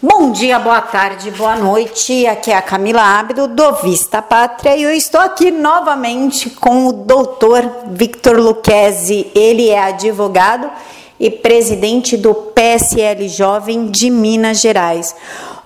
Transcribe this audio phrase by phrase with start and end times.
[0.00, 2.24] Bom dia, boa tarde, boa noite.
[2.24, 6.92] Aqui é a Camila Ábido do Vista Pátria e eu estou aqui novamente com o
[6.92, 9.28] doutor Victor Luquezzi.
[9.34, 10.70] Ele é advogado
[11.18, 15.16] e presidente do PSL Jovem de Minas Gerais.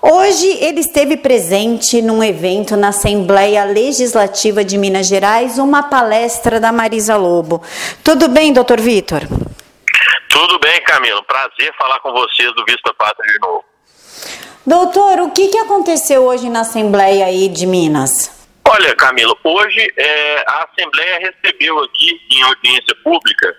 [0.01, 6.71] Hoje ele esteve presente num evento na Assembleia Legislativa de Minas Gerais, uma palestra da
[6.71, 7.61] Marisa Lobo.
[8.03, 9.21] Tudo bem, doutor Vitor?
[10.27, 11.21] Tudo bem, Camila.
[11.21, 13.72] Prazer falar com vocês do Vista Pátria de novo.
[14.65, 18.47] Doutor, o que, que aconteceu hoje na Assembleia aí de Minas?
[18.65, 23.55] Olha, Camila, hoje é, a Assembleia recebeu aqui em audiência pública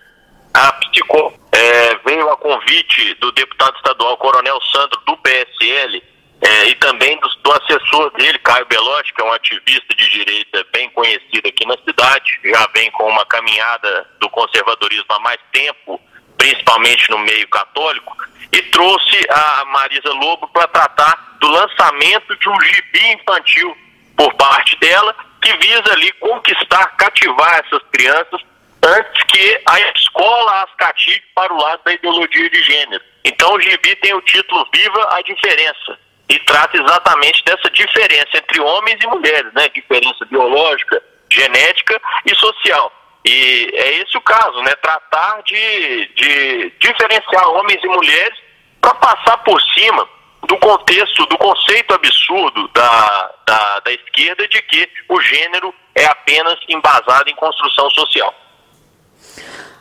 [0.55, 1.33] a psicó.
[1.53, 6.03] É, veio a convite do deputado estadual Coronel Sandro do PSL
[6.41, 10.67] é, e também do, do, assessor dele, Caio Belotti, que é um ativista de direita
[10.73, 16.01] bem conhecido aqui na cidade, já vem com uma caminhada do conservadorismo há mais tempo,
[16.39, 18.17] principalmente no meio católico
[18.55, 23.77] e trouxe a Marisa Lobo para tratar do lançamento de um gibi infantil
[24.17, 28.41] por parte dela, que visa ali conquistar, cativar essas crianças
[28.81, 33.03] antes que a escola as cative para o lado da ideologia de gênero.
[33.25, 35.99] Então o gibi tem o título Viva a Diferença
[36.29, 39.69] e trata exatamente dessa diferença entre homens e mulheres, né?
[39.69, 42.93] Diferença biológica, genética e social.
[43.25, 44.75] E é esse o caso, né?
[44.77, 48.44] Tratar de, de diferenciar homens e mulheres
[48.85, 50.07] para passar por cima
[50.47, 56.59] do contexto, do conceito absurdo da, da, da esquerda de que o gênero é apenas
[56.69, 58.35] embasado em construção social.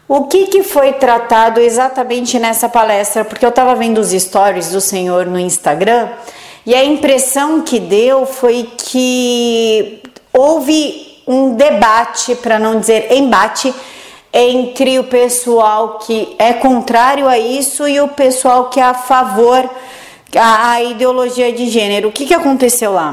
[0.08, 3.26] O que, que foi tratado exatamente nessa palestra?
[3.26, 6.10] Porque eu estava vendo os stories do senhor no Instagram
[6.66, 10.02] e a impressão que deu foi que
[10.32, 13.74] houve um debate, para não dizer embate,
[14.34, 19.70] entre o pessoal que é contrário a isso e o pessoal que é a favor
[20.36, 22.10] a, ideologia de gênero.
[22.10, 23.12] O que, que aconteceu lá?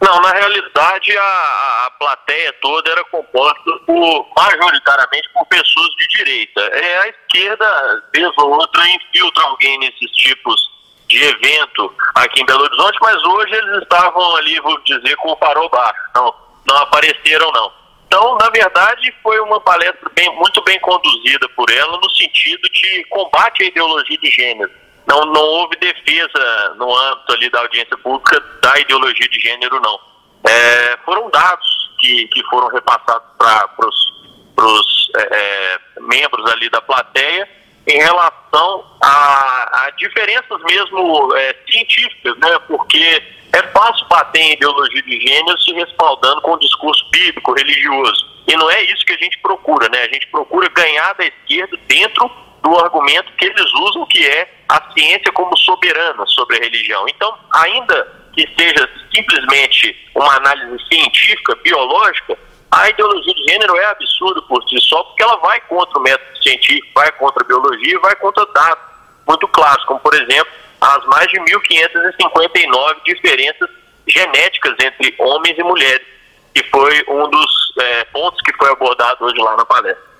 [0.00, 6.60] Não, na realidade a, a plateia toda era composta por, majoritariamente por pessoas de direita.
[6.60, 10.70] É, a esquerda, vez ou outra, infiltra alguém nesses tipos
[11.06, 15.36] de evento aqui em Belo Horizonte, mas hoje eles estavam ali, vou dizer, com o
[15.36, 16.00] farol baixo.
[16.14, 16.34] Não,
[16.66, 17.79] não apareceram não.
[18.12, 23.04] Então, na verdade, foi uma palestra bem, muito bem conduzida por ela no sentido de
[23.04, 24.68] combate à ideologia de gênero.
[25.06, 29.96] Não, não houve defesa no âmbito ali da audiência pública da ideologia de gênero, não.
[30.44, 37.48] É, foram dados que, que foram repassados para os é, é, membros ali da plateia
[37.86, 42.58] em relação a, a diferenças mesmo é, científicas, né?
[42.66, 48.26] Porque é fácil bater em ideologia de gênero se respaldando com o discurso bíblico, religioso.
[48.46, 50.02] E não é isso que a gente procura, né?
[50.02, 52.30] A gente procura ganhar da esquerda dentro
[52.62, 57.06] do argumento que eles usam, que é a ciência como soberana sobre a religião.
[57.08, 62.38] Então, ainda que seja simplesmente uma análise científica, biológica,
[62.70, 66.42] a ideologia de gênero é absurda por si só, porque ela vai contra o método
[66.42, 68.84] científico, vai contra a biologia, vai contra dados
[69.26, 73.68] muito claros, como, por exemplo, as mais de 1.559 diferenças
[74.06, 76.06] genéticas entre homens e mulheres,
[76.54, 80.10] que foi um dos é, pontos que foi abordado hoje lá na palestra.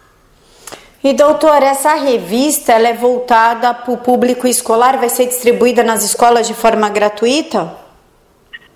[1.03, 6.05] E doutor, essa revista ela é voltada para o público escolar, vai ser distribuída nas
[6.05, 7.75] escolas de forma gratuita?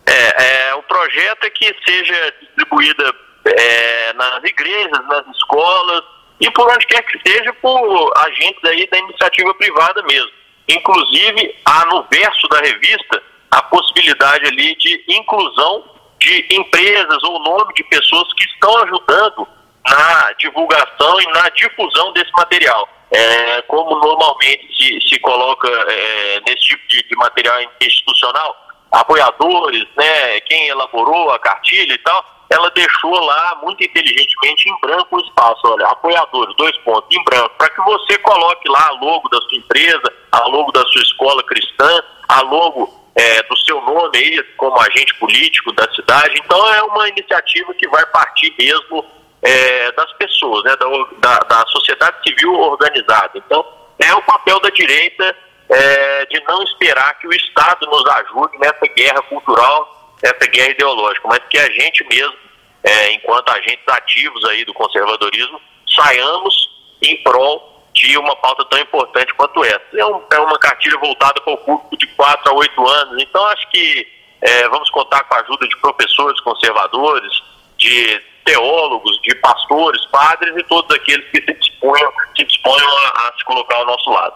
[0.06, 3.14] É, é o projeto é que seja distribuída
[3.46, 6.02] é, nas igrejas, nas escolas
[6.40, 10.30] e por onde quer que seja por agentes aí da iniciativa privada mesmo.
[10.68, 15.84] Inclusive, há no verso da revista a possibilidade ali de inclusão
[16.18, 19.46] de empresas ou nome de pessoas que estão ajudando
[19.86, 22.88] na divulgação e na difusão desse material.
[23.10, 28.56] É, como normalmente se, se coloca é, nesse tipo de, de, material institucional,
[28.90, 35.16] apoiadores, né, quem elaborou a cartilha e tal, ela deixou lá muito inteligentemente em branco
[35.16, 39.28] o espaço, olha, apoiadores, dois pontos, em branco, para que você coloque lá a logo
[39.28, 44.18] da sua empresa, a logo da sua escola cristã, a logo é, do seu nome
[44.18, 46.40] aí como agente político da cidade.
[46.44, 49.04] Então é uma iniciativa que vai partir mesmo
[49.42, 50.86] é, das pessoas, né, da,
[51.18, 53.32] da, da, sociedade civil organizada.
[53.34, 53.64] Então
[53.98, 55.36] é o papel da direita
[55.68, 61.28] é, de não esperar que o Estado nos ajude nessa guerra cultural, nessa guerra ideológica,
[61.28, 62.36] mas que a gente mesmo,
[62.82, 65.60] é, enquanto agentes ativos aí do conservadorismo,
[65.94, 66.70] saiamos
[67.02, 69.84] em prol de uma pauta tão importante quanto essa.
[69.94, 73.44] É, um, é uma cartilha voltada para o público de 4 a 8 anos, então
[73.46, 74.08] acho que
[74.42, 77.32] é, vamos contar com a ajuda de professores conservadores,
[77.78, 83.32] de teólogos, de pastores, padres e todos aqueles que se disponham, se disponham a, a
[83.38, 84.34] se colocar ao nosso lado.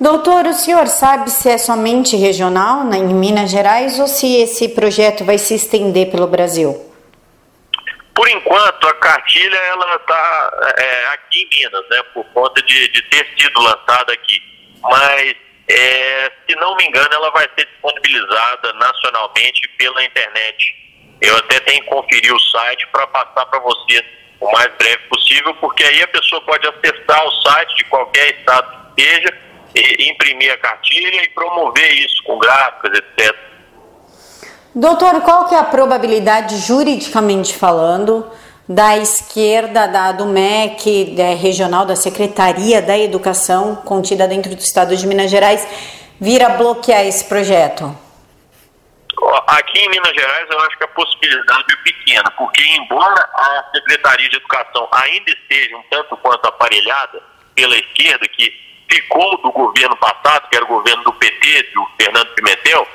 [0.00, 5.24] Doutor, o senhor sabe se é somente regional em Minas Gerais ou se esse projeto
[5.24, 6.88] vai se estender pelo Brasil?
[8.14, 13.02] Por enquanto, a cartilha ela está é, aqui em Minas, né, por conta de, de
[13.10, 14.40] ter sido lançada aqui.
[14.82, 15.34] Mas,
[15.68, 20.76] é, se não me engano, ela vai ser disponibilizada nacionalmente pela internet.
[21.20, 24.04] Eu até tenho que conferir o site para passar para vocês
[24.40, 28.94] o mais breve possível, porque aí a pessoa pode acessar o site de qualquer estado
[28.96, 33.36] que seja, e, imprimir a cartilha e promover isso com gráficas, etc.
[34.74, 38.30] Doutor, qual que é a probabilidade, juridicamente falando,
[38.68, 44.94] da esquerda, da, do MEC, da regional, da Secretaria da Educação, contida dentro do Estado
[44.94, 45.66] de Minas Gerais,
[46.20, 47.96] vir a bloquear esse projeto?
[49.46, 54.28] Aqui em Minas Gerais, eu acho que a possibilidade é pequena, porque embora a Secretaria
[54.28, 57.22] de Educação ainda esteja um tanto quanto aparelhada
[57.54, 62.34] pela esquerda, que ficou do governo passado, que era o governo do PT, do Fernando
[62.34, 62.86] Pimentel,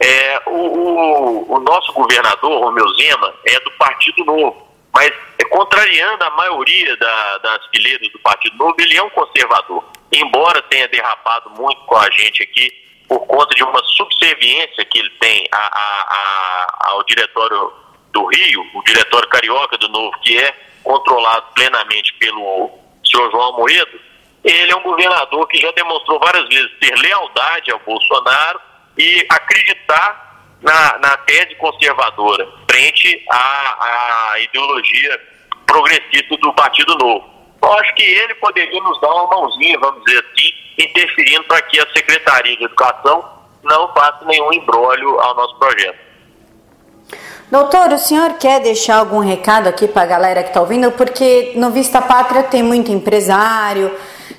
[0.00, 4.68] é, o, o, o, nosso governador, Romeu Zema, é do Partido Novo.
[4.94, 9.84] Mas, é, contrariando a maioria da, das fileiras do Partido Novo, ele é um conservador.
[10.12, 12.70] Embora tenha derrapado muito com a gente aqui,
[13.08, 17.72] por conta de uma subserviência que ele tem a, a, a, ao diretório
[18.12, 20.54] do Rio, o diretório carioca do Novo, que é
[20.84, 22.70] controlado plenamente pelo
[23.04, 24.00] senhor João Moedo,
[24.44, 28.60] ele é um governador que já demonstrou várias vezes ter lealdade ao Bolsonaro
[28.96, 30.28] e acreditar
[30.62, 35.20] na, na tese conservadora frente à, à ideologia
[35.66, 37.38] progressista do Partido Novo.
[37.60, 41.78] Eu acho que ele poderia nos dar uma mãozinha, vamos dizer assim, interferindo para que
[41.80, 46.08] a Secretaria de Educação não faça nenhum embrólio ao nosso projeto.
[47.50, 50.92] Doutor, o senhor quer deixar algum recado aqui para a galera que está ouvindo?
[50.92, 53.90] Porque no Vista Pátria tem muito empresário,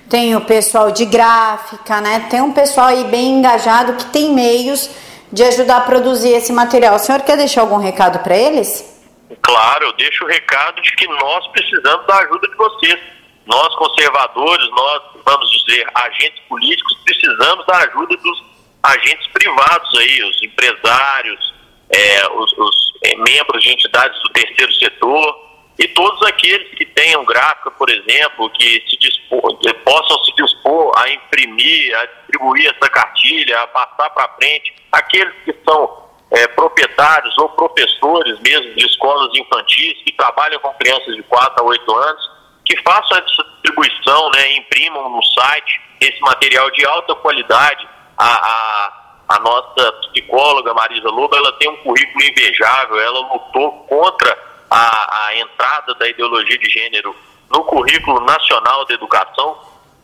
[0.09, 2.27] tem o pessoal de gráfica, né?
[2.29, 4.89] Tem um pessoal aí bem engajado que tem meios
[5.31, 6.95] de ajudar a produzir esse material.
[6.95, 8.97] O senhor quer deixar algum recado para eles?
[9.43, 12.99] Claro, eu deixo o recado de que nós precisamos da ajuda de vocês.
[13.45, 18.43] Nós, conservadores, nós, vamos dizer, agentes políticos, precisamos da ajuda dos
[18.83, 21.53] agentes privados aí, os empresários,
[21.89, 25.48] é, os, os é, membros de entidades do terceiro setor,
[25.79, 31.09] e todos aqueles que tenham gráfica, por exemplo, que se dispor, possam se dispor a
[31.09, 37.47] imprimir, a distribuir essa cartilha, a passar para frente, aqueles que são é, proprietários ou
[37.49, 42.31] professores mesmo de escolas infantis que trabalham com crianças de 4 a 8 anos,
[42.65, 47.87] que façam essa distribuição, né, imprimam no site esse material de alta qualidade.
[48.17, 48.93] A, a,
[49.29, 55.37] a nossa psicóloga Marisa Lobo, ela tem um currículo invejável, ela lutou contra a, a
[55.37, 57.15] entrada da ideologia de gênero
[57.49, 59.57] no currículo nacional de educação.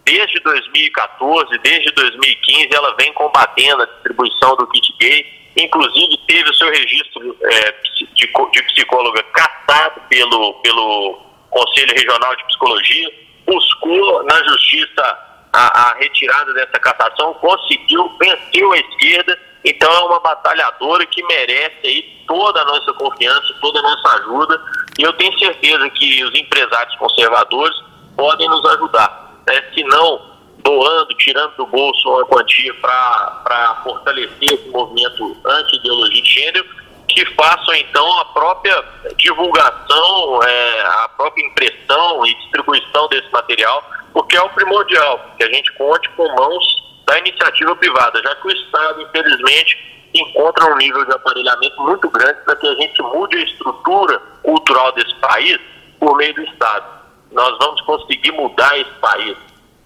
[0.03, 5.25] Desde 2014, desde 2015, ela vem combatendo a distribuição do kit gay,
[5.57, 11.19] inclusive teve o seu registro é, de, de psicóloga cassado pelo, pelo
[11.49, 13.11] Conselho Regional de Psicologia,
[13.47, 20.19] buscou na justiça a, a retirada dessa cassação, conseguiu, venceu a esquerda então é uma
[20.19, 24.61] batalhadora que merece aí toda a nossa confiança, toda a nossa ajuda.
[24.99, 27.75] E eu tenho certeza que os empresários conservadores
[28.15, 29.41] podem nos ajudar.
[29.47, 29.63] Né?
[29.73, 36.65] Se não doando, tirando do bolso uma quantia para fortalecer esse movimento anti-ideologia de gênero,
[37.07, 38.83] que façam então a própria
[39.17, 45.51] divulgação, é, a própria impressão e distribuição desse material, porque é o primordial, que a
[45.51, 51.05] gente conte com mãos da iniciativa privada, já que o Estado, infelizmente, encontra um nível
[51.05, 55.59] de aparelhamento muito grande para que a gente mude a estrutura cultural desse país
[55.99, 56.85] por meio do Estado.
[57.31, 59.37] Nós vamos conseguir mudar esse país,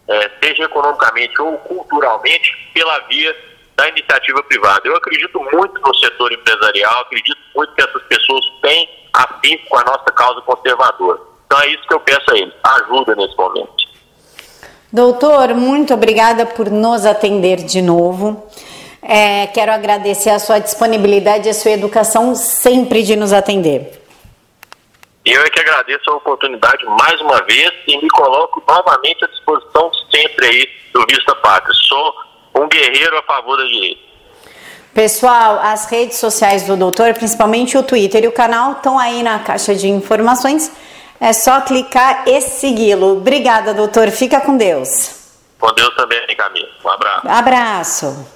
[0.07, 3.35] é, seja economicamente ou culturalmente, pela via
[3.75, 4.81] da iniciativa privada.
[4.85, 9.83] Eu acredito muito no setor empresarial, acredito muito que essas pessoas têm afinco com a
[9.83, 11.19] nossa causa conservadora.
[11.45, 13.88] Então é isso que eu peço a eles, ajuda nesse momento.
[14.91, 18.43] Doutor, muito obrigada por nos atender de novo.
[19.01, 24.01] É, quero agradecer a sua disponibilidade e a sua educação sempre de nos atender.
[25.23, 29.91] Eu é que agradeço a oportunidade mais uma vez e me coloco novamente à disposição
[30.09, 31.73] sempre aí do Vista Pátria.
[31.87, 32.13] Sou
[32.55, 34.01] um guerreiro a favor da direita.
[34.91, 39.37] Pessoal, as redes sociais do doutor, principalmente o Twitter e o canal, estão aí na
[39.37, 40.71] caixa de informações.
[41.19, 43.17] É só clicar e segui-lo.
[43.17, 44.09] Obrigada, doutor.
[44.09, 45.11] Fica com Deus.
[45.59, 46.69] Com Deus também, Camila.
[46.83, 47.27] Um abraço.
[47.27, 48.27] Abraço.